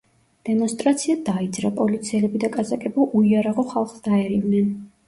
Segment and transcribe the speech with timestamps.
[0.47, 4.79] დემონსტრაცია დაიძრა, პოლიციელები და კაზაკები უიარაღო ხალხს დაერივნენ.